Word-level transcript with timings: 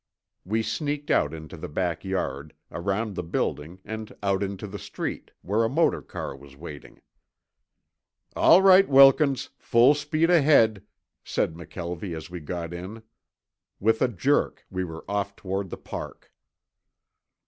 We 0.43 0.63
sneaked 0.63 1.11
out 1.11 1.31
into 1.31 1.55
the 1.55 1.69
back 1.69 2.03
yard, 2.03 2.55
around 2.71 3.13
the 3.13 3.21
building, 3.21 3.77
and 3.85 4.11
out 4.23 4.41
into 4.41 4.65
the 4.65 4.79
street, 4.79 5.29
where 5.43 5.63
a 5.63 5.69
motor 5.69 6.01
car 6.01 6.35
was 6.35 6.55
waiting. 6.55 7.03
"All 8.35 8.63
right, 8.63 8.89
Wilkins. 8.89 9.51
Full 9.59 9.93
speed 9.93 10.31
ahead," 10.31 10.81
said 11.23 11.53
McKelvie 11.53 12.17
as 12.17 12.31
we 12.31 12.39
got 12.39 12.73
in. 12.73 13.03
With 13.79 14.01
a 14.01 14.07
jerk 14.07 14.65
we 14.71 14.83
were 14.83 15.05
off 15.07 15.35
toward 15.35 15.69
the 15.69 15.77
Park. 15.77 16.33